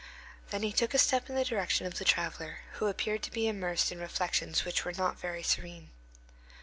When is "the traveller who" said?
1.99-2.87